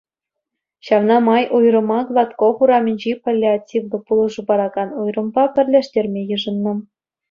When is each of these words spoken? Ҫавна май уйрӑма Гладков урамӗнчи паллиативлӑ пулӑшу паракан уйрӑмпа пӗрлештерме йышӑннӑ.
Ҫавна 0.87 1.17
май 1.25 1.45
уйрӑма 1.57 1.99
Гладков 2.09 2.55
урамӗнчи 2.67 3.11
паллиативлӑ 3.29 3.97
пулӑшу 4.09 4.41
паракан 4.51 4.89
уйрӑмпа 5.01 5.43
пӗрлештерме 5.55 6.21
йышӑннӑ. 6.31 6.73